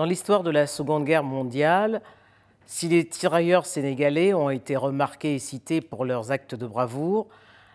Dans 0.00 0.06
l'histoire 0.06 0.42
de 0.42 0.50
la 0.50 0.66
Seconde 0.66 1.04
Guerre 1.04 1.22
mondiale, 1.22 2.00
si 2.64 2.88
les 2.88 3.06
tirailleurs 3.06 3.66
sénégalais 3.66 4.32
ont 4.32 4.48
été 4.48 4.74
remarqués 4.74 5.34
et 5.34 5.38
cités 5.38 5.82
pour 5.82 6.06
leurs 6.06 6.32
actes 6.32 6.54
de 6.54 6.66
bravoure, 6.66 7.26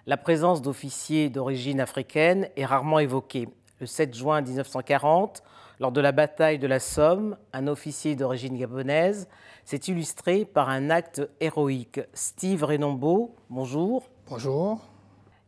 la 0.08 0.18
présence 0.18 0.64
d'officiers 0.64 1.30
d'origine 1.30 1.80
africaine 1.80 2.50
est 2.58 2.66
rarement 2.66 2.98
évoquée. 2.98 3.48
Le 3.80 3.86
7 3.86 4.16
juin 4.16 4.42
1940, 4.42 5.44
lors 5.80 5.92
de 5.92 6.02
la 6.02 6.12
bataille 6.12 6.58
de 6.58 6.66
la 6.66 6.80
Somme, 6.80 7.38
un 7.54 7.68
officier 7.68 8.16
d'origine 8.16 8.58
gabonaise 8.58 9.28
s'est 9.64 9.78
illustré 9.78 10.46
par 10.46 10.70
un 10.70 10.90
acte 10.90 11.22
héroïque. 11.40 12.02
Steve 12.16 12.64
Renombo, 12.64 13.36
bonjour. 13.52 14.10
Bonjour. 14.28 14.80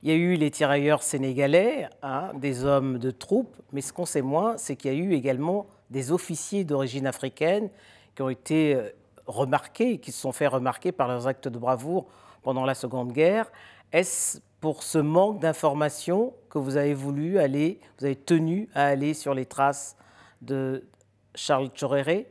Il 0.04 0.12
y 0.12 0.14
a 0.14 0.16
eu 0.16 0.36
les 0.36 0.52
tirailleurs 0.52 1.02
sénégalais, 1.02 1.90
hein, 2.04 2.34
des 2.36 2.66
hommes 2.66 3.00
de 3.00 3.10
troupes, 3.10 3.56
mais 3.74 3.82
ce 3.82 3.92
qu'on 3.92 4.06
sait 4.06 4.22
moins, 4.22 4.58
c'est 4.58 4.76
qu'il 4.76 4.94
y 4.94 4.96
a 4.96 4.98
eu 5.00 5.14
également 5.14 5.66
des 5.90 6.12
officiers 6.12 6.64
d'origine 6.64 7.08
africaine 7.08 7.70
qui 8.16 8.22
ont 8.22 8.30
été 8.30 8.76
euh, 8.76 8.90
remarqués, 9.26 10.00
qui 10.00 10.12
se 10.12 10.20
sont 10.20 10.32
fait 10.32 10.48
remarquer 10.48 10.92
par 10.92 11.08
leurs 11.08 11.28
actes 11.28 11.48
de 11.48 11.58
bravoure 11.58 12.08
pendant 12.42 12.66
la 12.66 12.76
Seconde 12.76 13.12
Guerre. 13.12 13.52
Est-ce 13.92 14.40
pour 14.60 14.84
ce 14.84 14.98
manque 14.98 15.40
d'informations 15.40 16.34
que 16.50 16.58
vous 16.58 16.78
avez 16.78 16.94
voulu 16.94 17.40
aller, 17.40 17.80
vous 18.00 18.06
avez 18.06 18.16
tenu 18.16 18.70
à 18.74 18.86
aller 18.86 19.14
sur 19.14 19.34
les 19.34 19.46
traces 19.46 19.96
de 20.42 20.88
Charles 21.36 21.70
Tchoréré 21.70 22.28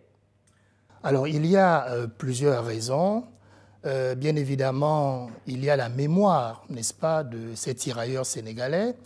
Alors, 1.02 1.28
il 1.28 1.46
y 1.46 1.56
a 1.56 1.88
euh, 1.88 2.06
plusieurs 2.06 2.64
raisons. 2.64 3.24
Euh, 3.84 4.16
bien 4.16 4.34
évidemment, 4.34 5.30
il 5.46 5.64
y 5.64 5.70
a 5.70 5.76
la 5.76 5.88
mémoire, 5.88 6.64
n'est-ce 6.68 6.94
pas, 6.94 7.22
de 7.22 7.54
ces 7.54 7.74
tirailleurs 7.74 8.26
sénégalais, 8.26 8.96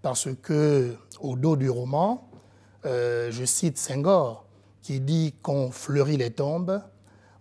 parce 0.00 0.28
que 0.42 0.96
au 1.20 1.36
dos 1.36 1.56
du 1.56 1.68
roman, 1.68 2.30
euh, 2.84 3.30
je 3.30 3.44
cite 3.44 3.78
Senghor, 3.78 4.44
qui 4.82 5.00
dit 5.00 5.34
qu'on 5.42 5.70
fleurit 5.70 6.16
les 6.16 6.30
tombes, 6.30 6.82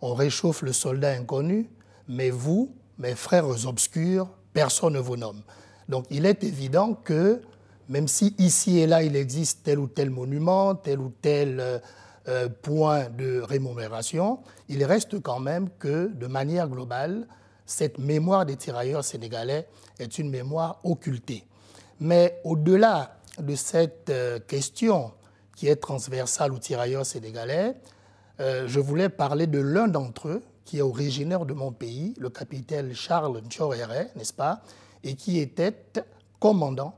on 0.02 0.14
réchauffe 0.14 0.62
le 0.62 0.74
soldat 0.74 1.12
inconnu, 1.12 1.70
mais 2.08 2.30
vous, 2.30 2.76
mes 3.00 3.16
frères 3.16 3.48
obscurs, 3.66 4.28
personne 4.54 4.94
ne 4.94 5.00
vous 5.00 5.18
nomme. 5.18 5.42
Donc 5.90 6.06
il 6.12 6.26
est 6.26 6.44
évident 6.44 6.94
que 6.94 7.42
même 7.90 8.08
si 8.08 8.36
ici 8.38 8.80
et 8.80 8.88
là 8.88 9.04
il 9.04 9.16
existe 9.16 9.64
tel 9.64 9.80
ou 9.80 9.88
tel 9.88 10.12
monument, 10.12 10.76
tel 10.76 11.00
ou 11.00 11.12
tel 11.22 11.60
euh, 11.60 11.80
euh, 12.28 12.48
point 12.48 13.10
de 13.10 13.42
rémunération, 13.42 14.40
il 14.70 14.84
reste 14.84 15.22
quand 15.22 15.40
même 15.40 15.70
que 15.80 16.08
de 16.14 16.28
manière 16.28 16.68
globale, 16.70 17.28
cette 17.66 17.98
mémoire 17.98 18.46
des 18.46 18.58
tirailleurs 18.58 19.04
sénégalais 19.04 19.68
est 19.98 20.20
une 20.20 20.30
mémoire 20.30 20.80
occultée. 20.84 21.46
Mais 22.00 22.40
au-delà 22.44 23.18
de 23.40 23.56
cette 23.56 24.12
question 24.48 25.14
qui 25.56 25.68
est 25.68 25.76
transversale 25.76 26.54
aux 26.54 26.60
tirailleurs 26.60 27.06
sénégalais, 27.06 27.76
je 28.40 28.80
voulais 28.80 29.10
parler 29.10 29.46
de 29.46 29.60
l'un 29.60 29.88
d'entre 29.88 30.28
eux, 30.28 30.44
qui 30.66 30.80
est 30.80 30.82
originaire 30.82 31.46
de 31.46 31.54
mon 31.54 31.72
pays, 31.72 32.14
le 32.18 32.30
capitaine 32.30 32.94
Charles 32.94 33.40
Ntchorere, 33.46 34.08
n'est-ce 34.16 34.34
pas, 34.34 34.62
et 35.04 35.16
qui 35.16 35.40
était 35.40 35.76
commandant 36.40 36.96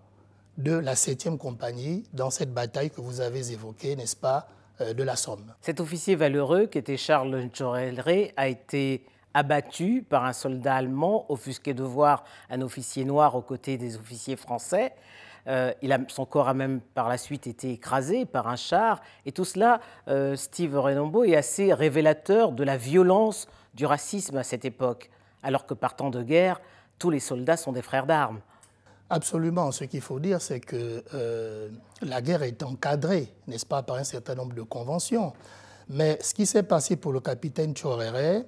de 0.57 0.73
la 0.73 0.93
7e 0.93 1.37
compagnie 1.37 2.03
dans 2.13 2.29
cette 2.29 2.53
bataille 2.53 2.91
que 2.91 3.01
vous 3.01 3.21
avez 3.21 3.51
évoquée, 3.51 3.95
n'est-ce 3.95 4.15
pas, 4.15 4.47
euh, 4.81 4.93
de 4.93 5.03
la 5.03 5.15
Somme. 5.15 5.53
Cet 5.61 5.79
officier 5.79 6.15
valeureux, 6.15 6.67
qui 6.67 6.77
était 6.77 6.97
Charles 6.97 7.35
Ntchorere, 7.35 8.31
a 8.37 8.47
été 8.47 9.05
abattu 9.33 10.05
par 10.07 10.25
un 10.25 10.33
soldat 10.33 10.75
allemand, 10.75 11.25
offusqué 11.29 11.73
de 11.73 11.83
voir 11.83 12.23
un 12.49 12.61
officier 12.61 13.03
noir 13.03 13.35
aux 13.35 13.41
côtés 13.41 13.77
des 13.77 13.97
officiers 13.97 14.35
français. 14.35 14.93
Euh, 15.47 15.73
son 16.07 16.25
corps 16.25 16.47
a 16.47 16.53
même 16.53 16.79
par 16.79 17.09
la 17.09 17.17
suite 17.17 17.47
été 17.47 17.71
écrasé 17.71 18.25
par 18.25 18.47
un 18.47 18.55
char. 18.55 19.01
Et 19.25 19.31
tout 19.31 19.45
cela, 19.45 19.79
euh, 20.07 20.35
Steve 20.35 20.77
Renombo, 20.77 21.23
est 21.23 21.35
assez 21.35 21.73
révélateur 21.73 22.51
de 22.51 22.63
la 22.63 22.77
violence 22.77 23.47
du 23.73 23.85
racisme 23.85 24.37
à 24.37 24.43
cette 24.43 24.65
époque, 24.65 25.09
alors 25.41 25.65
que 25.65 25.73
par 25.73 25.95
temps 25.95 26.09
de 26.09 26.21
guerre, 26.21 26.61
tous 26.99 27.09
les 27.09 27.19
soldats 27.19 27.57
sont 27.57 27.71
des 27.71 27.81
frères 27.81 28.05
d'armes. 28.05 28.39
Absolument. 29.09 29.71
Ce 29.71 29.83
qu'il 29.83 30.01
faut 30.01 30.19
dire, 30.19 30.41
c'est 30.41 30.59
que 30.59 31.03
euh, 31.13 31.69
la 32.01 32.21
guerre 32.21 32.43
est 32.43 32.63
encadrée, 32.63 33.33
n'est-ce 33.47 33.65
pas, 33.65 33.83
par 33.83 33.97
un 33.97 34.03
certain 34.03 34.35
nombre 34.35 34.55
de 34.55 34.61
conventions. 34.61 35.33
Mais 35.89 36.17
ce 36.21 36.33
qui 36.33 36.45
s'est 36.45 36.63
passé 36.63 36.95
pour 36.95 37.11
le 37.11 37.19
capitaine 37.19 37.73
Chorere 37.73 38.43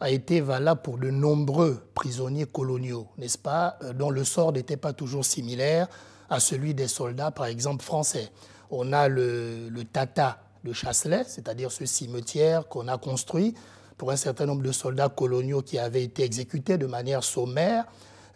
a 0.00 0.10
été 0.10 0.42
valable 0.42 0.82
pour 0.82 0.98
de 0.98 1.08
nombreux 1.08 1.82
prisonniers 1.94 2.44
coloniaux, 2.44 3.08
n'est-ce 3.16 3.38
pas, 3.38 3.78
dont 3.94 4.10
le 4.10 4.22
sort 4.24 4.52
n'était 4.52 4.76
pas 4.76 4.92
toujours 4.92 5.24
similaire 5.24 5.88
à 6.30 6.40
celui 6.40 6.74
des 6.74 6.88
soldats, 6.88 7.30
par 7.30 7.46
exemple, 7.46 7.84
français. 7.84 8.30
On 8.70 8.92
a 8.92 9.08
le, 9.08 9.70
Tata 9.92 10.38
de 10.64 10.72
Chasselet, 10.72 11.24
c'est-à-dire 11.26 11.70
ce 11.70 11.84
cimetière 11.86 12.68
qu'on 12.68 12.88
a 12.88 12.98
construit 12.98 13.54
pour 13.98 14.10
un 14.10 14.16
certain 14.16 14.46
nombre 14.46 14.62
de 14.62 14.72
soldats 14.72 15.08
coloniaux 15.08 15.62
qui 15.62 15.78
avaient 15.78 16.02
été 16.02 16.24
exécutés 16.24 16.78
de 16.78 16.86
manière 16.86 17.22
sommaire, 17.22 17.84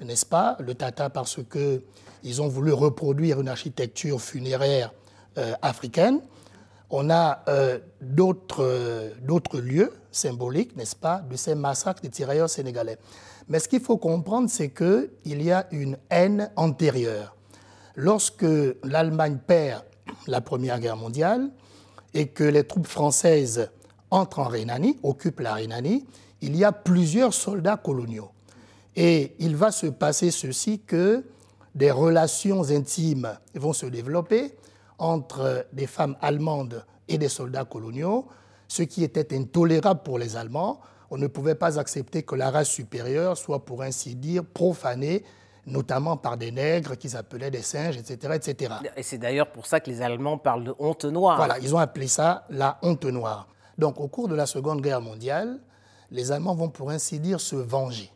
n'est-ce 0.01 0.27
pas? 0.27 0.57
Le 0.61 0.75
Tata 0.75 1.11
parce 1.11 1.41
qu'ils 1.51 2.43
ont 2.43 2.49
voulu 2.49 2.73
reproduire 2.73 3.41
une 3.41 3.49
architecture 3.49 4.21
funéraire 4.21 4.93
euh, 5.39 5.55
africaine. 5.63 6.21
On 6.91 7.11
a 7.11 7.43
euh, 7.49 7.79
euh, 8.59 9.11
d'autres 9.21 9.59
lieux 9.59 9.93
symboliques, 10.11 10.77
n'est-ce 10.77 10.97
pas, 10.97 11.23
de 11.29 11.37
ces 11.37 11.55
massacres 11.55 12.03
des 12.03 12.11
tirailleurs 12.11 12.49
sénégalais. 12.49 12.99
Mais 13.49 13.59
ce 13.59 13.69
qu'il 13.69 13.81
faut 13.81 13.97
comprendre, 13.97 14.49
c'est 14.49 14.71
qu'il 14.71 15.43
y 15.43 15.51
a 15.51 15.67
une 15.71 15.97
haine 16.11 16.51
antérieure 16.57 17.35
lorsque 17.99 18.47
l'Allemagne 18.85 19.39
perd 19.45 19.83
la 20.29 20.41
Première 20.41 20.79
Guerre 20.79 20.97
mondiale 20.97 21.51
et 22.15 22.29
que 22.29 22.45
les 22.45 22.63
troupes 22.63 22.87
françaises 22.87 23.71
entrent 24.13 24.39
en 24.39 24.45
Rhénanie, 24.45 24.99
occupent 25.03 25.41
la 25.41 25.55
Rhénanie, 25.55 26.07
il 26.41 26.55
y 26.57 26.65
a 26.65 26.71
plusieurs 26.71 27.35
soldats 27.35 27.77
coloniaux. 27.77 28.31
Et 28.95 29.35
il 29.41 29.57
va 29.57 29.73
se 29.73 29.89
passer 29.89 30.31
ceci 30.31 30.79
que 30.79 31.25
des 31.75 31.91
relations 31.91 32.71
intimes 32.71 33.37
vont 33.55 33.73
se 33.73 33.87
développer 33.87 34.55
entre 34.99 35.67
des 35.73 35.89
femmes 35.89 36.17
allemandes 36.21 36.85
et 37.09 37.19
des 37.19 37.29
soldats 37.29 37.65
coloniaux, 37.65 38.27
ce 38.69 38.85
qui 38.85 39.03
était 39.03 39.37
intolérable 39.37 40.03
pour 40.05 40.21
les 40.21 40.37
Allemands. 40.37 40.81
On 41.11 41.19
ne 41.19 41.27
pouvait 41.27 41.57
pas 41.57 41.81
accepter 41.81 42.23
que 42.23 42.37
la 42.37 42.53
race 42.53 42.69
supérieure 42.69 43.37
soit, 43.37 43.65
pour 43.65 43.83
ainsi 43.83 44.15
dire, 44.15 44.45
profanée 44.45 45.25
notamment 45.69 46.17
par 46.17 46.37
des 46.37 46.51
nègres 46.51 46.97
qu'ils 46.97 47.17
appelaient 47.17 47.51
des 47.51 47.63
singes, 47.63 47.97
etc. 47.97 48.35
etc. 48.35 48.75
Et 48.97 49.03
c'est 49.03 49.19
d'ailleurs 49.19 49.53
pour 49.53 49.67
ça 49.67 49.81
que 49.81 49.91
les 49.91 50.03
Allemands 50.03 50.39
parlent 50.39 50.65
de 50.65 50.75
honte 50.79 51.05
noire. 51.05 51.37
Voilà, 51.37 51.59
ils 51.59 51.75
ont 51.75 51.79
appelé 51.79 52.09
ça 52.09 52.45
la 52.51 52.79
honte 52.83 53.05
noire. 53.05 53.49
Donc 53.77 54.01
au 54.01 54.09
cours 54.09 54.29
de 54.29 54.35
la 54.35 54.47
Seconde 54.47 54.81
Guerre 54.81 55.01
mondiale, 55.01 55.61
les 56.11 56.33
Allemands 56.33 56.55
vont 56.55 56.69
pour 56.71 56.91
ainsi 56.91 57.21
dire 57.21 57.41
se 57.41 57.57
venger. 57.57 58.11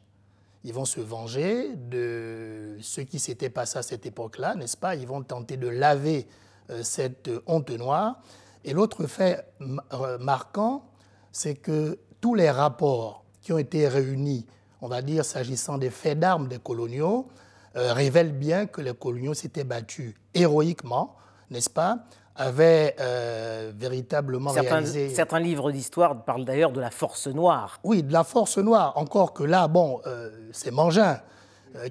Ils 0.64 0.72
vont 0.72 0.84
se 0.84 1.00
venger 1.00 1.74
de 1.76 2.78
ce 2.80 3.00
qui 3.00 3.18
s'était 3.18 3.50
passé 3.50 3.78
à 3.78 3.82
cette 3.82 4.06
époque-là, 4.06 4.54
n'est-ce 4.54 4.76
pas? 4.76 4.94
Ils 4.94 5.06
vont 5.06 5.22
tenter 5.22 5.56
de 5.56 5.68
laver 5.68 6.26
euh, 6.70 6.82
cette 6.82 7.30
honte 7.46 7.70
noire. 7.70 8.20
Et 8.64 8.72
l'autre 8.72 9.06
fait 9.06 9.44
marquant, 10.20 10.84
c'est 11.32 11.56
que 11.56 11.98
tous 12.20 12.36
les 12.36 12.48
rapports 12.48 13.24
qui 13.40 13.52
ont 13.52 13.58
été 13.58 13.88
réunis, 13.88 14.46
on 14.82 14.88
va 14.88 15.00
dire, 15.00 15.24
s'agissant 15.24 15.78
des 15.78 15.90
faits 15.90 16.18
d'armes 16.18 16.48
des 16.48 16.58
coloniaux, 16.58 17.28
euh, 17.76 17.92
révèle 17.94 18.32
bien 18.32 18.66
que 18.66 18.82
les 18.82 18.92
coloniaux 18.92 19.32
s'étaient 19.32 19.64
battus 19.64 20.14
héroïquement, 20.34 21.16
n'est-ce 21.50 21.70
pas 21.70 22.00
avaient 22.34 22.96
euh, 22.98 23.72
véritablement 23.76 24.52
certains, 24.54 24.76
réalisé... 24.76 25.10
Certains 25.10 25.38
livres 25.38 25.70
d'histoire 25.70 26.24
parlent 26.24 26.46
d'ailleurs 26.46 26.72
de 26.72 26.80
la 26.80 26.90
force 26.90 27.26
noire. 27.26 27.78
Oui, 27.84 28.02
de 28.02 28.10
la 28.10 28.24
force 28.24 28.56
noire. 28.56 28.94
Encore 28.96 29.34
que 29.34 29.44
là, 29.44 29.68
bon, 29.68 30.00
euh, 30.06 30.30
c'est 30.52 30.70
Mangin 30.70 31.20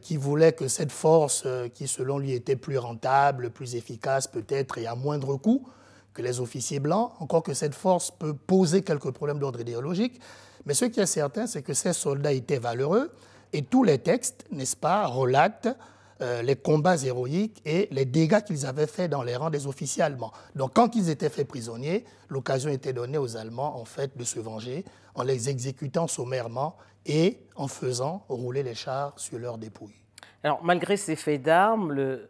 qui 0.03 0.17
voulait 0.17 0.51
que 0.51 0.67
cette 0.67 0.91
force, 0.91 1.47
qui 1.73 1.87
selon 1.87 2.19
lui 2.19 2.33
était 2.33 2.55
plus 2.55 2.77
rentable, 2.77 3.49
plus 3.49 3.73
efficace 3.73 4.27
peut-être 4.27 4.77
et 4.77 4.85
à 4.85 4.93
moindre 4.93 5.37
coût 5.37 5.67
que 6.13 6.21
les 6.21 6.39
officiers 6.39 6.79
blancs, 6.79 7.11
encore 7.19 7.41
que 7.41 7.55
cette 7.55 7.73
force 7.73 8.11
peut 8.11 8.35
poser 8.35 8.83
quelques 8.83 9.11
problèmes 9.11 9.39
d'ordre 9.39 9.59
idéologique. 9.59 10.21
Mais 10.65 10.73
ce 10.73 10.85
qui 10.85 10.99
est 10.99 11.05
certain, 11.05 11.47
c'est 11.47 11.61
que 11.61 11.73
ces 11.73 11.93
soldats 11.93 12.33
étaient 12.33 12.59
valeureux 12.59 13.11
et 13.53 13.63
tous 13.63 13.83
les 13.83 13.99
textes, 13.99 14.45
n'est-ce 14.51 14.75
pas, 14.75 15.07
relatent 15.07 15.75
euh, 16.21 16.43
les 16.43 16.55
combats 16.55 16.97
héroïques 17.03 17.61
et 17.65 17.87
les 17.91 18.05
dégâts 18.05 18.41
qu'ils 18.41 18.65
avaient 18.67 18.87
faits 18.87 19.09
dans 19.09 19.23
les 19.23 19.35
rangs 19.35 19.49
des 19.49 19.65
officiers 19.65 20.03
allemands. 20.03 20.31
Donc 20.55 20.73
quand 20.75 20.95
ils 20.95 21.09
étaient 21.09 21.29
faits 21.29 21.47
prisonniers, 21.47 22.05
l'occasion 22.29 22.69
était 22.69 22.93
donnée 22.93 23.17
aux 23.17 23.37
Allemands 23.37 23.79
en 23.79 23.85
fait 23.85 24.15
de 24.15 24.23
se 24.23 24.39
venger 24.39 24.85
en 25.15 25.23
les 25.23 25.49
exécutant 25.49 26.07
sommairement 26.07 26.77
et 27.07 27.39
en 27.55 27.67
faisant 27.67 28.23
rouler 28.29 28.61
les 28.61 28.75
chars 28.75 29.13
sur 29.17 29.39
leurs 29.39 29.57
dépouilles. 29.57 29.95
Alors 30.43 30.63
malgré 30.63 30.95
ces 30.95 31.15
faits 31.15 31.41
d'armes, 31.41 31.91
le, 31.91 32.29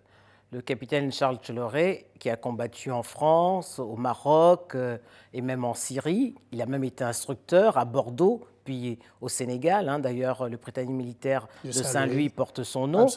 le 0.51 0.61
capitaine 0.61 1.11
Charles 1.11 1.37
Tcheloré, 1.37 2.07
qui 2.19 2.29
a 2.29 2.35
combattu 2.35 2.91
en 2.91 3.03
France, 3.03 3.79
au 3.79 3.95
Maroc 3.95 4.75
euh, 4.75 4.97
et 5.33 5.41
même 5.41 5.63
en 5.63 5.73
Syrie. 5.73 6.35
Il 6.51 6.61
a 6.61 6.65
même 6.65 6.83
été 6.83 7.05
instructeur 7.05 7.77
à 7.77 7.85
Bordeaux, 7.85 8.41
puis 8.65 8.99
au 9.21 9.29
Sénégal. 9.29 9.87
Hein. 9.87 9.99
D'ailleurs, 9.99 10.49
le 10.49 10.57
Britannique 10.57 10.91
militaire 10.91 11.47
de 11.63 11.71
Saint-Louis 11.71 12.29
porte 12.29 12.63
son 12.63 12.87
nom. 12.87 13.07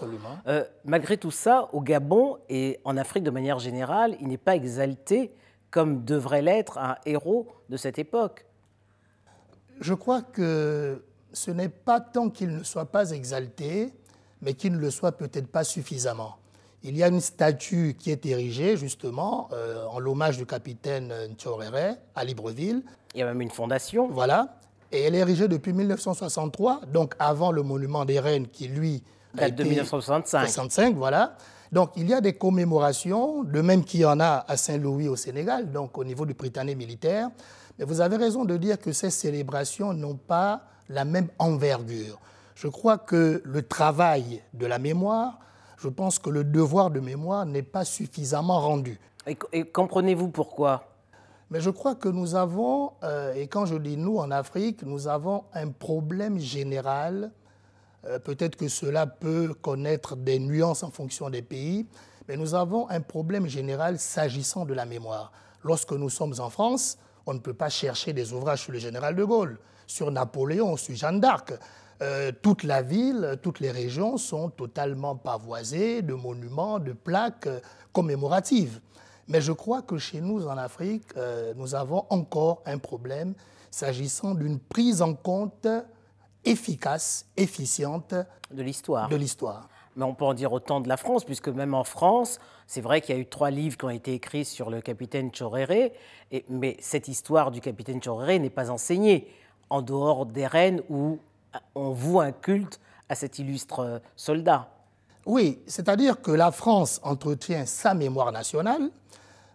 Euh, 0.47 0.65
malgré 0.85 1.17
tout 1.17 1.33
ça, 1.33 1.69
au 1.73 1.81
Gabon 1.81 2.39
et 2.49 2.79
en 2.85 2.97
Afrique 2.97 3.25
de 3.25 3.31
manière 3.31 3.59
générale, 3.59 4.17
il 4.21 4.29
n'est 4.29 4.39
pas 4.39 4.55
exalté 4.55 5.35
comme 5.71 6.05
devrait 6.05 6.43
l'être 6.43 6.79
un 6.79 6.97
héros 7.05 7.49
de 7.69 7.77
cette 7.77 7.99
époque. 7.99 8.47
Je 9.81 9.93
crois 9.93 10.23
que 10.23 11.05
ce 11.33 11.51
n'est 11.51 11.69
pas 11.69 12.01
tant 12.01 12.31
qu'il 12.31 12.57
ne 12.57 12.63
soit 12.63 12.93
pas 12.93 13.11
exalté, 13.11 13.93
mais 14.41 14.55
qu'il 14.55 14.73
ne 14.73 14.79
le 14.79 14.93
soit 14.93 15.13
peut-être 15.13 15.49
pas 15.49 15.65
suffisamment. 15.65 16.37
Il 16.87 16.99
y 16.99 17.03
a 17.03 17.09
une 17.09 17.23
statue 17.23 17.97
qui 17.99 18.11
est 18.11 18.27
érigée 18.27 18.77
justement 18.77 19.49
euh, 19.55 19.87
en 19.87 19.99
l'hommage 19.99 20.37
du 20.37 20.45
capitaine 20.45 21.13
Ntchorere 21.31 21.97
à 22.15 22.25
Libreville. 22.25 22.83
Il 23.15 23.21
y 23.21 23.23
a 23.23 23.27
même 23.27 23.41
une 23.41 23.51
fondation. 23.51 24.07
Voilà. 24.09 24.59
Et 24.93 25.01
elle 25.01 25.15
est 25.15 25.19
érigée 25.19 25.49
depuis 25.49 25.73
1963, 25.73 26.83
donc 26.93 27.15
avant 27.19 27.53
le 27.53 27.63
monument 27.63 28.05
des 28.05 28.21
reines 28.21 28.47
qui, 28.47 28.69
lui, 28.69 29.03
date 29.35 29.55
de 29.55 29.65
1965. 29.65 30.47
65, 30.47 30.97
voilà. 30.97 31.37
Donc 31.73 31.91
il 31.97 32.07
y 32.07 32.13
a 32.13 32.21
des 32.21 32.35
commémorations, 32.35 33.45
de 33.45 33.61
même 33.63 33.83
qu'il 33.83 34.01
y 34.01 34.05
en 34.05 34.21
a 34.21 34.45
à 34.47 34.57
Saint-Louis 34.59 35.09
au 35.09 35.17
Sénégal, 35.17 35.73
donc 35.73 35.97
au 35.97 36.05
niveau 36.05 36.27
du 36.27 36.35
Britannique 36.35 36.77
militaire. 36.77 37.31
Mais 37.79 37.87
vous 37.87 38.03
avez 38.03 38.17
raison 38.17 38.45
de 38.45 38.59
dire 38.59 38.79
que 38.79 38.93
ces 38.93 39.09
célébrations 39.11 39.95
n'ont 39.95 40.17
pas 40.17 40.61
la 40.91 41.07
même 41.07 41.29
envergure. 41.39 42.21
Je 42.55 42.69
crois 42.69 42.99
que 42.99 43.43
le 43.43 43.63
travail 43.63 44.43
de 44.53 44.67
la 44.67 44.79
mémoire, 44.79 45.41
je 45.85 45.91
pense 45.91 46.19
que 46.19 46.31
le 46.31 46.45
devoir 46.45 46.91
de 46.91 46.99
mémoire 46.99 47.45
n'est 47.45 47.63
pas 47.63 47.85
suffisamment 47.85 48.59
rendu. 48.59 48.99
Et, 49.53 49.65
comprenez-vous 49.65 50.31
pourquoi? 50.31 50.89
Mais 51.51 51.61
je 51.61 51.69
crois 51.69 51.95
que 51.95 52.09
nous 52.09 52.37
avons, 52.37 52.93
euh, 53.03 53.35
et 53.35 53.49
quand 53.49 53.67
je 53.67 53.77
dis 53.77 53.99
nous 53.99 54.17
en 54.17 54.31
Afrique, 54.31 54.83
nous 54.83 55.09
avons 55.09 55.45
un 55.53 55.69
problème 55.69 56.39
général. 56.39 57.33
Euh, 58.07 58.19
peut-être 58.19 58.57
que 58.57 58.67
cela 58.67 59.07
peut 59.07 59.53
connaître 59.61 60.17
des 60.17 60.39
nuances 60.39 60.83
en 60.83 60.91
fonction 60.91 61.29
des 61.29 61.43
pays, 61.43 61.87
mais 62.29 62.39
nous 62.39 62.55
avons 62.55 62.89
un 62.89 63.03
problème 63.03 63.47
général 63.47 63.99
s'agissant 63.99 64.65
de 64.65 64.73
la 64.73 64.87
mémoire. 64.87 65.33
Lorsque 65.63 65.93
nous 65.93 66.09
sommes 66.09 66.35
en 66.39 66.49
France, 66.49 66.97
on 67.27 67.35
ne 67.35 67.41
peut 67.41 67.53
pas 67.53 67.69
chercher 67.69 68.15
des 68.15 68.33
ouvrages 68.33 68.63
sur 68.63 68.73
le 68.73 68.79
général 68.79 69.15
de 69.17 69.25
Gaulle 69.25 69.59
sur 69.87 70.11
Napoléon, 70.11 70.79
sur 70.79 70.95
Jeanne 70.95 71.21
d'Arc. 71.21 71.53
Euh, 72.03 72.33
toute 72.43 72.65
la 72.65 72.83
ville, 72.83 73.39
toutes 73.43 73.61
les 73.61 73.71
régions 73.71 74.17
sont 74.17 74.51
totalement 74.51 75.15
pavoisées 75.15 76.03
de 76.03 76.15
monuments, 76.15 76.79
de 76.79 76.93
plaques 76.93 77.47
euh, 77.47 77.61
commémoratives. 77.93 78.81
Mais 79.29 79.41
je 79.41 79.53
crois 79.53 79.83
que 79.83 79.97
chez 79.97 80.21
nous, 80.21 80.47
en 80.47 80.59
Afrique, 80.59 81.07
euh, 81.17 81.55
nous 81.57 81.75
avons 81.75 82.05
encore 82.11 82.63
un 82.67 82.79
problème 82.79 83.35
s'agissant 83.71 84.35
d'une 84.35 84.59
prise 84.59 85.03
en 85.03 85.15
compte 85.15 85.67
efficace, 86.45 87.27
efficiente 87.37 88.15
de 88.51 88.63
l'histoire. 88.63 89.09
De 89.09 89.17
l'histoire. 89.17 89.69
Mais 89.97 90.05
on 90.05 90.15
peut 90.15 90.25
en 90.25 90.35
dire 90.35 90.53
autant 90.53 90.81
de 90.81 90.89
la 90.89 90.97
France, 90.97 91.25
puisque 91.25 91.49
même 91.49 91.75
en 91.75 91.85
France, 91.85 92.39
c'est 92.67 92.81
vrai 92.81 93.01
qu'il 93.01 93.15
y 93.15 93.19
a 93.19 93.21
eu 93.21 93.27
trois 93.27 93.51
livres 93.51 93.77
qui 93.77 93.85
ont 93.85 93.91
été 93.91 94.15
écrits 94.15 94.45
sur 94.45 94.69
le 94.69 94.81
capitaine 94.81 95.31
Choréré, 95.31 95.93
mais 96.49 96.77
cette 96.81 97.07
histoire 97.07 97.53
du 97.53 97.61
capitaine 97.61 98.01
Choréré 98.01 98.41
n'est 98.41 98.51
pas 98.51 98.71
enseignée 98.71 99.29
en 99.71 99.83
dehors 99.83 100.27
des 100.27 100.47
reines 100.47 100.83
où 100.89 101.19
on 101.75 101.91
voue 101.91 102.21
un 102.21 102.33
culte 102.33 102.81
à 103.09 103.15
cet 103.15 103.39
illustre 103.39 104.01
soldat. 104.17 104.69
Oui, 105.27 105.61
c'est-à-dire 105.67 106.21
que 106.21 106.31
la 106.31 106.51
France 106.53 107.01
entretient 107.03 107.67
sa 107.67 107.95
mémoire 107.95 108.33
nationale. 108.33 108.91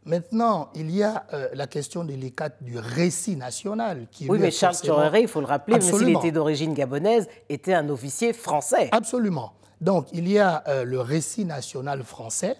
Maintenant, 0.05 0.69
il 0.73 0.89
y 0.89 1.03
a 1.03 1.25
euh, 1.33 1.49
la 1.53 1.67
question 1.67 2.03
délicate 2.03 2.63
du 2.63 2.79
récit 2.79 3.35
national. 3.35 4.07
Qui 4.11 4.27
oui, 4.29 4.39
mais 4.39 4.49
Charles 4.49 4.77
Choréré, 4.83 5.21
il 5.21 5.27
faut 5.27 5.41
le 5.41 5.45
rappeler, 5.45 5.77
même 5.77 5.81
s'il 5.81 6.09
était 6.09 6.31
d'origine 6.31 6.73
gabonaise, 6.73 7.27
était 7.49 7.73
un 7.73 7.87
officier 7.89 8.33
français. 8.33 8.89
Absolument. 8.91 9.53
Donc, 9.81 10.07
il 10.11 10.27
y 10.27 10.39
a 10.39 10.63
euh, 10.67 10.83
le 10.83 10.99
récit 10.99 11.45
national 11.45 12.03
français 12.03 12.57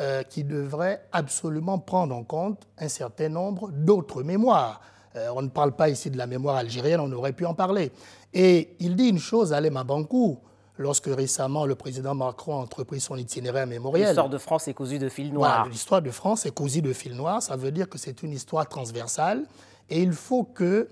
euh, 0.00 0.22
qui 0.22 0.44
devrait 0.44 1.02
absolument 1.12 1.78
prendre 1.78 2.14
en 2.14 2.24
compte 2.24 2.66
un 2.78 2.88
certain 2.88 3.28
nombre 3.28 3.70
d'autres 3.70 4.22
mémoires. 4.22 4.80
Euh, 5.16 5.28
on 5.34 5.42
ne 5.42 5.48
parle 5.48 5.72
pas 5.72 5.88
ici 5.88 6.10
de 6.10 6.16
la 6.16 6.26
mémoire 6.26 6.56
algérienne, 6.56 7.00
on 7.00 7.10
aurait 7.12 7.32
pu 7.32 7.46
en 7.46 7.54
parler. 7.54 7.90
Et 8.32 8.76
il 8.78 8.96
dit 8.96 9.08
une 9.08 9.18
chose 9.18 9.52
à 9.52 9.60
Lema 9.60 9.82
Bankou, 9.82 10.38
lorsque 10.80 11.06
récemment 11.06 11.66
le 11.66 11.74
président 11.74 12.14
Macron 12.14 12.54
a 12.54 12.62
entrepris 12.62 13.00
son 13.00 13.16
itinéraire 13.16 13.66
mémoriel. 13.66 14.08
L'histoire 14.08 14.30
de 14.30 14.38
France 14.38 14.66
est 14.66 14.74
cousue 14.74 14.98
de 14.98 15.08
fil 15.08 15.32
noir. 15.32 15.68
L'histoire 15.68 16.02
de 16.02 16.10
France 16.10 16.46
est 16.46 16.54
cousue 16.54 16.82
de 16.82 16.92
fil 16.92 17.14
noir, 17.14 17.42
ça 17.42 17.56
veut 17.56 17.70
dire 17.70 17.88
que 17.88 17.98
c'est 17.98 18.22
une 18.22 18.32
histoire 18.32 18.68
transversale 18.68 19.44
et 19.90 20.00
il 20.00 20.12
faut 20.12 20.44
que 20.44 20.88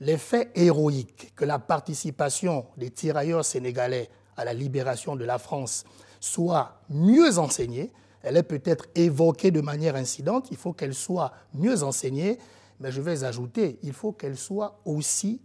les 0.00 0.18
faits 0.18 0.50
héroïques, 0.54 1.32
que 1.36 1.44
la 1.44 1.58
participation 1.58 2.66
des 2.76 2.90
tirailleurs 2.90 3.44
sénégalais 3.44 4.10
à 4.36 4.44
la 4.44 4.52
libération 4.52 5.16
de 5.16 5.24
la 5.24 5.38
France 5.38 5.84
soit 6.20 6.80
mieux 6.90 7.38
enseignée. 7.38 7.92
Elle 8.22 8.36
est 8.36 8.42
peut-être 8.42 8.86
évoquée 8.96 9.52
de 9.52 9.60
manière 9.60 9.94
incidente, 9.94 10.48
il 10.50 10.56
faut 10.56 10.72
qu'elle 10.72 10.94
soit 10.94 11.32
mieux 11.54 11.84
enseignée 11.84 12.38
mais 12.80 12.92
je 12.92 13.00
vais 13.00 13.24
ajouter, 13.24 13.78
il 13.82 13.92
faut 13.92 14.12
qu'elle 14.12 14.36
soit 14.36 14.78
aussi 14.84 15.40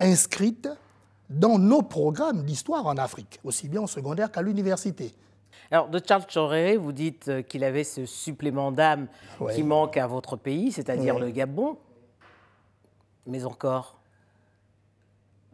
inscrite 0.00 0.68
dans 1.30 1.58
nos 1.58 1.82
programmes 1.82 2.44
d'histoire 2.44 2.86
en 2.86 2.96
Afrique, 2.96 3.40
aussi 3.44 3.68
bien 3.68 3.82
au 3.82 3.86
secondaire 3.86 4.30
qu'à 4.30 4.42
l'université. 4.42 5.14
Alors, 5.70 5.88
de 5.88 6.00
Charles 6.06 6.26
Choré, 6.32 6.76
vous 6.76 6.92
dites 6.92 7.28
euh, 7.28 7.42
qu'il 7.42 7.64
avait 7.64 7.84
ce 7.84 8.06
supplément 8.06 8.70
d'âme 8.70 9.08
qui 9.54 9.62
manque 9.62 9.96
à 9.96 10.06
votre 10.06 10.36
pays, 10.36 10.72
c'est-à-dire 10.72 11.18
le 11.18 11.30
Gabon. 11.30 11.78
Mais 13.26 13.44
encore 13.44 13.98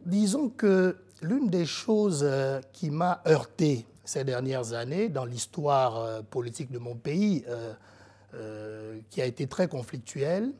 Disons 0.05 0.49
que 0.49 0.97
l'une 1.21 1.49
des 1.49 1.65
choses 1.65 2.21
euh, 2.23 2.59
qui 2.73 2.89
m'a 2.89 3.21
heurté 3.27 3.85
ces 4.03 4.23
dernières 4.23 4.73
années 4.73 5.09
dans 5.09 5.25
l'histoire 5.25 5.97
euh, 5.97 6.21
politique 6.21 6.71
de 6.71 6.79
mon 6.79 6.95
pays, 6.95 7.45
qui 9.09 9.21
a 9.21 9.25
été 9.25 9.45
très 9.45 9.67
conflictuelle, 9.67 10.53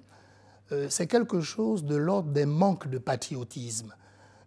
c'est 0.90 1.08
quelque 1.08 1.42
chose 1.42 1.84
de 1.84 1.96
l'ordre 1.96 2.32
des 2.32 2.46
manques 2.46 2.88
de 2.88 2.98
patriotisme. 2.98 3.94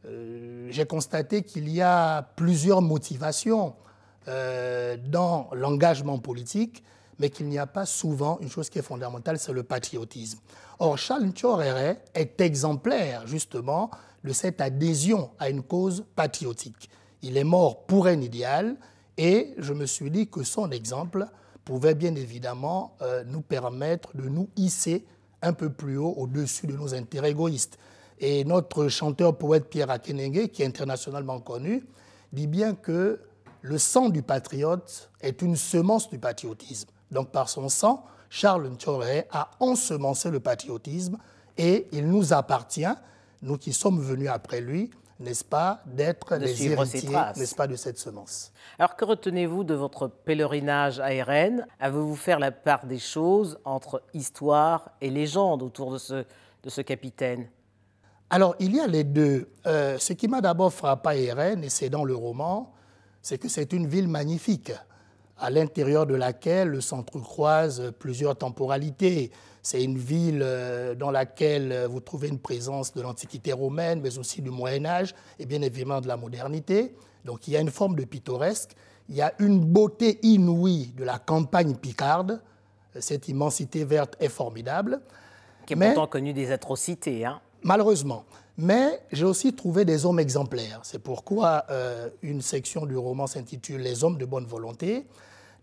Euh, 0.06 0.68
j'ai 0.70 0.84
constaté 0.84 1.42
qu'il 1.42 1.68
y 1.68 1.80
a 1.80 2.22
plusieurs 2.36 2.82
motivations 2.82 3.74
euh, 4.28 4.96
dans 4.96 5.48
l'engagement 5.52 6.18
politique, 6.18 6.84
mais 7.18 7.30
qu'il 7.30 7.46
n'y 7.46 7.58
a 7.58 7.66
pas 7.66 7.86
souvent 7.86 8.38
une 8.40 8.50
chose 8.50 8.68
qui 8.68 8.78
est 8.78 8.82
fondamentale, 8.82 9.38
c'est 9.38 9.52
le 9.52 9.62
patriotisme. 9.62 10.40
Or, 10.78 10.98
Charles 10.98 11.24
Ntchorere 11.24 11.96
est 12.14 12.40
exemplaire 12.40 13.26
justement 13.26 13.90
de 14.24 14.32
cette 14.32 14.60
adhésion 14.60 15.30
à 15.38 15.48
une 15.48 15.62
cause 15.62 16.04
patriotique. 16.16 16.90
Il 17.22 17.36
est 17.36 17.44
mort 17.44 17.86
pour 17.86 18.06
un 18.06 18.20
idéal 18.20 18.76
et 19.16 19.54
je 19.58 19.72
me 19.72 19.86
suis 19.86 20.10
dit 20.10 20.28
que 20.28 20.42
son 20.42 20.70
exemple 20.70 21.26
pouvait 21.64 21.94
bien 21.94 22.14
évidemment 22.14 22.96
nous 23.26 23.40
permettre 23.40 24.14
de 24.16 24.28
nous 24.28 24.48
hisser 24.56 25.06
un 25.44 25.52
peu 25.52 25.70
plus 25.70 25.96
haut 25.96 26.14
au-dessus 26.16 26.66
de 26.66 26.76
nos 26.76 26.94
intérêts 26.94 27.30
égoïstes. 27.30 27.78
Et 28.18 28.44
notre 28.44 28.88
chanteur-poète 28.88 29.68
Pierre 29.68 29.90
Akenenge, 29.90 30.48
qui 30.48 30.62
est 30.62 30.66
internationalement 30.66 31.40
connu, 31.40 31.84
dit 32.32 32.46
bien 32.46 32.74
que 32.74 33.20
le 33.62 33.78
sang 33.78 34.08
du 34.08 34.22
patriote 34.22 35.10
est 35.20 35.42
une 35.42 35.56
semence 35.56 36.10
du 36.10 36.18
patriotisme. 36.18 36.88
Donc 37.10 37.30
par 37.30 37.48
son 37.48 37.68
sang, 37.68 38.04
Charles 38.30 38.68
Ntchoré 38.68 39.26
a 39.30 39.50
ensemencé 39.60 40.30
le 40.30 40.40
patriotisme 40.40 41.18
et 41.56 41.86
il 41.92 42.08
nous 42.08 42.32
appartient, 42.32 42.84
nous 43.42 43.58
qui 43.58 43.72
sommes 43.72 44.00
venus 44.00 44.28
après 44.28 44.60
lui, 44.60 44.90
n'est-ce 45.20 45.44
pas, 45.44 45.80
d'être 45.86 46.36
les 46.36 46.66
héritiers, 46.66 47.08
n'est-ce 47.36 47.54
pas, 47.54 47.66
de 47.66 47.76
cette 47.76 47.98
semence? 47.98 48.52
Alors 48.78 48.96
que 48.96 49.04
retenez-vous 49.04 49.64
de 49.64 49.74
votre 49.74 50.08
pèlerinage 50.08 51.00
à 51.00 51.08
RN 51.08 51.66
Avez-vous 51.80 52.16
faire 52.16 52.38
la 52.38 52.50
part 52.50 52.86
des 52.86 52.98
choses 52.98 53.58
entre 53.64 54.02
histoire 54.12 54.90
et 55.00 55.10
légende 55.10 55.62
autour 55.62 55.92
de 55.92 55.98
ce, 55.98 56.24
de 56.62 56.70
ce 56.70 56.80
capitaine? 56.80 57.48
Alors, 58.30 58.56
il 58.58 58.74
y 58.74 58.80
a 58.80 58.86
les 58.86 59.04
deux. 59.04 59.48
Euh, 59.66 59.98
ce 59.98 60.12
qui 60.12 60.26
m'a 60.26 60.40
d'abord 60.40 60.72
frappé 60.72 61.30
à 61.30 61.34
RN, 61.34 61.62
et 61.62 61.68
c'est 61.68 61.90
dans 61.90 62.04
le 62.04 62.16
roman, 62.16 62.72
c'est 63.22 63.38
que 63.38 63.48
c'est 63.48 63.72
une 63.72 63.86
ville 63.86 64.08
magnifique, 64.08 64.72
à 65.44 65.50
l'intérieur 65.50 66.06
de 66.06 66.14
laquelle 66.14 66.80
s'entrecroisent 66.80 67.92
plusieurs 67.98 68.34
temporalités. 68.34 69.30
C'est 69.60 69.84
une 69.84 69.98
ville 69.98 70.40
euh, 70.42 70.94
dans 70.94 71.10
laquelle 71.10 71.70
euh, 71.70 71.86
vous 71.86 72.00
trouvez 72.00 72.28
une 72.28 72.38
présence 72.38 72.94
de 72.94 73.02
l'Antiquité 73.02 73.52
romaine, 73.52 74.00
mais 74.00 74.16
aussi 74.16 74.40
du 74.40 74.48
Moyen 74.48 74.86
Âge 74.86 75.14
et 75.38 75.44
bien 75.44 75.60
évidemment 75.60 76.00
de 76.00 76.08
la 76.08 76.16
modernité. 76.16 76.94
Donc 77.26 77.46
il 77.46 77.52
y 77.52 77.58
a 77.58 77.60
une 77.60 77.70
forme 77.70 77.94
de 77.94 78.04
pittoresque. 78.04 78.70
Il 79.10 79.16
y 79.16 79.20
a 79.20 79.34
une 79.38 79.60
beauté 79.60 80.18
inouïe 80.22 80.94
de 80.96 81.04
la 81.04 81.18
campagne 81.18 81.74
picarde. 81.74 82.40
Cette 82.98 83.28
immensité 83.28 83.84
verte 83.84 84.16
est 84.20 84.30
formidable. 84.30 85.02
Qui 85.66 85.74
est 85.74 85.76
pourtant 85.76 86.06
connue 86.06 86.32
des 86.32 86.52
atrocités. 86.52 87.26
Hein. 87.26 87.38
Malheureusement. 87.62 88.24
Mais 88.56 89.00
j'ai 89.12 89.24
aussi 89.24 89.52
trouvé 89.52 89.84
des 89.84 90.06
hommes 90.06 90.20
exemplaires. 90.20 90.80
C'est 90.84 91.00
pourquoi 91.00 91.64
euh, 91.70 92.08
une 92.22 92.40
section 92.40 92.86
du 92.86 92.96
roman 92.96 93.26
s'intitule 93.26 93.82
Les 93.82 94.04
hommes 94.04 94.16
de 94.16 94.24
bonne 94.24 94.46
volonté. 94.46 95.06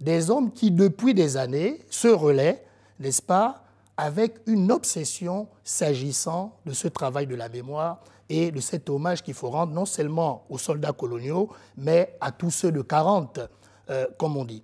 Des 0.01 0.29
hommes 0.31 0.51
qui, 0.51 0.71
depuis 0.71 1.13
des 1.13 1.37
années, 1.37 1.79
se 1.89 2.07
relaient, 2.07 2.65
n'est-ce 2.99 3.21
pas, 3.21 3.63
avec 3.95 4.39
une 4.47 4.71
obsession 4.71 5.47
s'agissant 5.63 6.57
de 6.65 6.73
ce 6.73 6.87
travail 6.87 7.27
de 7.27 7.35
la 7.35 7.49
mémoire 7.49 8.01
et 8.27 8.51
de 8.51 8.59
cet 8.59 8.89
hommage 8.89 9.21
qu'il 9.21 9.35
faut 9.35 9.49
rendre 9.49 9.73
non 9.73 9.85
seulement 9.85 10.45
aux 10.49 10.57
soldats 10.57 10.93
coloniaux, 10.93 11.49
mais 11.77 12.17
à 12.19 12.31
tous 12.31 12.49
ceux 12.49 12.71
de 12.71 12.81
40, 12.81 13.41
euh, 13.89 14.07
comme 14.17 14.37
on 14.37 14.45
dit. 14.45 14.63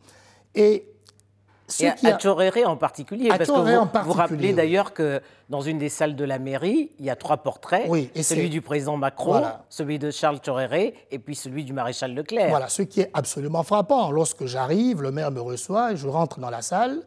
Et 1.80 1.88
à, 1.88 2.70
en 2.70 2.78
particulier, 2.78 3.30
parce 3.30 3.50
que 3.50 3.52
vous, 3.52 4.04
vous 4.06 4.14
rappelez 4.14 4.54
d'ailleurs 4.54 4.94
que 4.94 5.22
dans 5.50 5.62
une 5.62 5.78
des 5.78 5.90
salles 5.90 6.16
de 6.16 6.24
la 6.24 6.40
mairie, 6.40 6.92
il 6.98 7.06
y 7.06 7.10
a 7.10 7.16
trois 7.16 7.38
portraits, 7.38 7.86
oui, 7.90 8.10
et 8.16 8.24
celui 8.24 8.50
du 8.50 8.62
président 8.62 8.96
Macron, 8.96 9.44
celui 9.70 10.00
de 10.00 10.10
Charles 10.10 10.40
Torréré 10.40 10.96
et 11.12 11.20
puis 11.20 11.36
celui 11.36 11.66
du 11.66 11.74
maréchal 11.74 12.14
Leclerc. 12.14 12.50
Voilà, 12.50 12.70
ce 12.70 12.84
qui 12.84 13.02
est 13.02 13.12
absolument 13.14 13.64
frappant. 13.64 14.12
Lorsque 14.12 14.46
j'arrive, 14.46 15.02
le 15.02 15.12
maire 15.12 15.32
me 15.32 15.42
reçoit 15.42 15.92
et 15.92 15.98
je 15.98 16.08
rentre 16.08 16.40
dans 16.40 16.50
la 16.50 16.62
salle, 16.62 17.02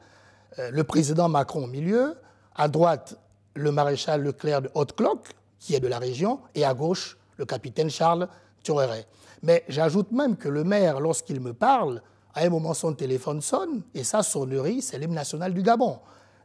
euh, 0.59 0.71
le 0.71 0.85
président 0.85 1.29
Macron 1.29 1.65
au 1.65 1.67
milieu, 1.67 2.17
à 2.55 2.69
droite, 2.69 3.17
le 3.55 3.73
maréchal 3.73 4.23
Leclerc 4.23 4.63
de 4.63 4.71
Haute-Cloque, 4.75 5.29
qui 5.59 5.75
est 5.75 5.81
de 5.81 5.89
la 5.89 5.99
région, 5.99 6.41
et 6.55 6.65
à 6.65 6.75
gauche, 6.75 7.19
le 7.37 7.47
capitaine 7.47 7.91
Charles 7.91 8.29
Torréré. 8.63 9.07
Mais 9.43 9.65
j'ajoute 9.69 10.13
même 10.13 10.37
que 10.37 10.49
le 10.49 10.65
maire, 10.65 11.01
lorsqu'il 11.01 11.41
me 11.41 11.55
parle, 11.55 12.03
à 12.35 12.45
un 12.45 12.49
moment, 12.49 12.75
son 12.75 12.95
téléphone 12.95 13.41
sonne, 13.41 13.83
et 13.95 14.05
sa 14.05 14.23
sonnerie, 14.23 14.83
c'est 14.83 14.99
l'hymne 14.99 15.15
national 15.15 15.53
du 15.53 15.63
Gabon. 15.63 15.99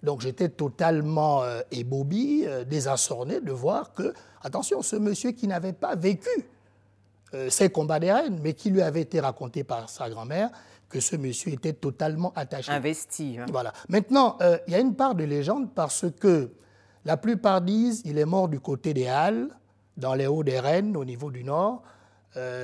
Donc 0.04 0.22
j'étais 0.22 0.50
totalement 0.50 1.44
euh, 1.44 1.62
ébobi, 1.72 2.44
euh, 2.46 2.64
désassorné 2.64 3.42
de 3.42 3.52
voir 3.52 3.94
que, 3.94 4.14
attention, 4.42 4.82
ce 4.82 4.96
monsieur 4.96 5.32
qui 5.32 5.48
n'avait 5.48 5.74
pas 5.74 5.96
vécu 5.96 6.30
euh, 7.34 7.50
ces 7.50 7.70
combats 7.70 8.00
des 8.00 8.14
reines, 8.14 8.40
mais 8.42 8.54
qui 8.54 8.70
lui 8.70 8.82
avait 8.82 9.02
été 9.02 9.20
raconté 9.20 9.64
par 9.64 9.90
sa 9.90 10.10
grand-mère, 10.10 10.52
que 10.90 11.00
ce 11.00 11.16
monsieur 11.16 11.52
était 11.52 11.74
totalement 11.74 12.32
attaché. 12.36 12.72
Investi. 12.72 13.38
Hein. 13.40 13.48
Voilà. 13.52 13.74
Maintenant, 13.90 14.38
il 14.68 14.74
y 14.74 14.76
a 14.76 14.80
une 14.80 14.96
part 14.96 15.16
de 15.16 15.24
légende 15.24 15.74
parce 15.74 16.06
que 16.20 16.52
la 17.04 17.18
plupart 17.18 17.62
disent 17.62 18.04
qu'il 18.04 18.20
est 18.20 18.26
mort 18.26 18.48
du 18.48 18.60
côté 18.60 18.94
des 18.94 19.08
Halles, 19.08 19.50
dans 19.98 20.14
les 20.14 20.28
Hauts 20.28 20.44
des 20.44 20.60
Rennes, 20.60 20.96
au 20.96 21.04
niveau 21.04 21.32
du 21.32 21.44
nord, 21.44 21.82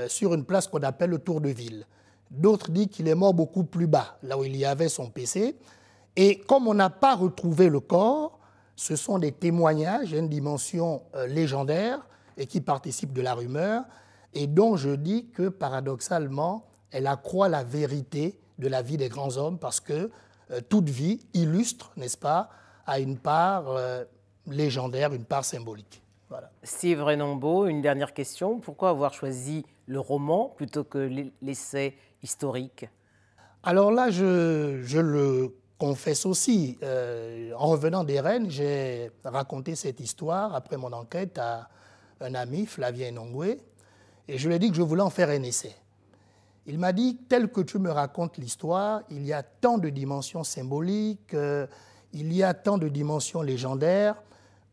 sur 0.08 0.36
une 0.36 0.46
place 0.46 0.68
qu'on 0.68 0.84
appelle 0.84 1.10
le 1.10 1.18
Tour 1.18 1.42
de 1.42 1.50
Ville. 1.50 1.88
D'autres 2.31 2.71
disent 2.71 2.88
qu'il 2.88 3.09
est 3.09 3.15
mort 3.15 3.33
beaucoup 3.33 3.65
plus 3.65 3.88
bas, 3.88 4.17
là 4.23 4.38
où 4.38 4.45
il 4.45 4.55
y 4.55 4.65
avait 4.65 4.88
son 4.88 5.09
PC. 5.09 5.57
Et 6.15 6.39
comme 6.39 6.67
on 6.67 6.73
n'a 6.73 6.89
pas 6.89 7.15
retrouvé 7.15 7.67
le 7.69 7.81
corps, 7.81 8.39
ce 8.75 8.95
sont 8.95 9.19
des 9.19 9.33
témoignages, 9.33 10.13
une 10.13 10.29
dimension 10.29 11.03
euh, 11.15 11.27
légendaire 11.27 12.00
et 12.38 12.47
qui 12.47 12.61
participent 12.61 13.13
de 13.13 13.21
la 13.21 13.33
rumeur, 13.33 13.83
et 14.33 14.47
dont 14.47 14.77
je 14.77 14.91
dis 14.91 15.27
que 15.27 15.50
paradoxalement, 15.50 16.65
elle 16.89 17.07
accroît 17.07 17.50
la 17.50 17.63
vérité 17.63 18.39
de 18.59 18.67
la 18.67 18.81
vie 18.81 18.97
des 18.97 19.09
grands 19.09 19.35
hommes 19.38 19.59
parce 19.59 19.81
que 19.81 20.09
euh, 20.51 20.61
toute 20.69 20.89
vie 20.89 21.19
illustre, 21.33 21.91
n'est-ce 21.97 22.17
pas, 22.17 22.50
à 22.85 23.00
une 23.00 23.17
part 23.17 23.65
euh, 23.67 24.05
légendaire, 24.47 25.13
une 25.13 25.25
part 25.25 25.45
symbolique. 25.45 26.01
Voilà. 26.29 26.50
Steve 26.63 27.03
Renombo, 27.03 27.67
une 27.67 27.81
dernière 27.81 28.13
question. 28.13 28.59
Pourquoi 28.59 28.89
avoir 28.89 29.13
choisi 29.13 29.65
le 29.91 30.00
roman 30.00 30.53
plutôt 30.55 30.86
que 30.86 31.10
l'essai 31.41 31.95
historique? 32.24 32.86
Alors 33.63 33.91
là, 33.91 34.10
je, 34.10 35.00
le 35.00 35.53
confesse 35.77 36.25
aussi. 36.25 36.77
Euh, 36.81 37.51
en 37.57 37.67
revenant 37.67 38.03
des 38.03 38.19
Rennes, 38.19 38.50
j'ai 38.50 39.12
raconté 39.24 39.75
cette 39.75 40.00
histoire 40.00 40.55
après 40.55 40.77
mon 40.77 40.93
enquête 40.93 41.38
à 41.38 41.69
un 42.21 42.33
ami, 42.36 42.65
Flavien 42.65 43.12
Nongwe, 43.12 43.57
et 44.27 44.38
je 44.38 44.48
lui 44.48 44.55
ai 44.55 44.60
dit 44.60 44.69
que 44.69 44.75
je 44.75 44.81
voulais 44.81 45.01
en 45.01 45.10
faire 45.10 45.29
un 45.29 45.43
essai. 45.43 45.75
Il 46.67 46.79
m'a 46.79 46.93
dit, 46.93 47.17
tel 47.27 47.51
que 47.51 47.62
tu 47.62 47.79
me 47.79 47.91
racontes 47.91 48.38
l'histoire, 48.38 49.01
il 49.10 49.25
y 49.25 49.33
a 49.33 49.43
tant 49.43 49.77
de 49.77 49.89
dimensions 49.89 50.43
symboliques, 50.43 51.33
euh, 51.33 51.67
il 52.13 52.31
y 52.31 52.43
a 52.43 52.53
tant 52.53 52.77
de 52.77 52.88
dimensions 52.88 53.41
légendaires, 53.41 54.15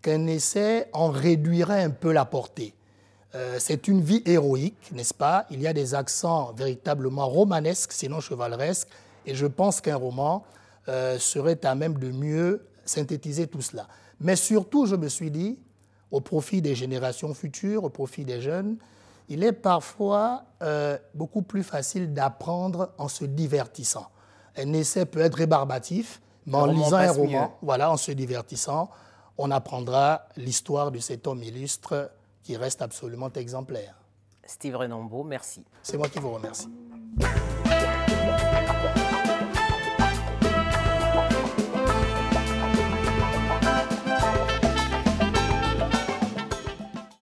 qu'un 0.03 0.27
essai 0.27 0.89
en 0.93 1.11
réduirait 1.11 1.83
un 1.83 1.91
peu 1.91 2.13
la 2.13 2.25
portée. 2.25 2.75
Euh, 3.35 3.57
c'est 3.59 3.89
une 3.89 4.01
vie 4.01 4.23
héroïque, 4.25 4.91
n'est-ce 4.93 5.13
pas? 5.15 5.47
Il 5.51 5.61
y 5.61 5.67
a 5.67 5.73
des 5.73 5.95
accents 5.95 6.53
véritablement 6.53 7.29
romanesques, 7.29 7.93
sinon 7.93 8.21
chevaleresques, 8.21 8.89
et 9.27 9.35
je 9.35 9.47
pense 9.47 9.81
qu'un 9.81 9.97
roman 9.97 10.45
euh, 10.89 11.19
serait 11.19 11.65
à 11.67 11.75
même 11.75 11.99
de 11.99 12.11
mieux 12.11 12.67
synthétiser 12.87 13.47
tout 13.47 13.61
cela. 13.61 13.87
Mais 14.21 14.37
surtout, 14.37 14.87
je 14.87 14.97
me 14.97 15.09
suis 15.09 15.31
dit, 15.31 15.59
au 16.11 16.21
profit 16.21 16.63
des 16.63 16.75
générations 16.75 17.35
futures, 17.35 17.85
au 17.85 17.91
profit 17.91 18.25
des 18.25 18.41
jeunes, 18.41 18.79
il 19.29 19.45
est 19.45 19.53
parfois 19.53 20.45
euh, 20.63 20.97
beaucoup 21.15 21.43
plus 21.43 21.63
facile 21.63 22.15
d'apprendre 22.15 22.93
en 22.97 23.09
se 23.09 23.27
divertissant. 23.27 24.09
Un 24.57 24.73
essai 24.73 25.05
peut 25.05 25.21
être 25.21 25.35
rébarbatif, 25.35 26.23
mais 26.47 26.57
en 26.57 26.65
lisant 26.65 26.97
un 26.97 27.13
roman, 27.13 27.59
voilà, 27.61 27.93
en 27.93 27.99
se 27.99 28.11
divertissant, 28.11 28.89
on 29.37 29.51
apprendra 29.51 30.27
l'histoire 30.37 30.91
de 30.91 30.99
cet 30.99 31.27
homme 31.27 31.43
illustre 31.43 32.11
qui 32.49 32.57
reste 32.57 32.81
absolument 32.81 33.31
exemplaire. 33.35 33.95
Steve 34.47 34.77
Renombo, 34.77 35.23
merci. 35.23 35.67
C'est 35.83 35.99
moi 35.99 36.09
qui 36.09 36.19
vous 36.19 36.31
remercie. 36.31 36.71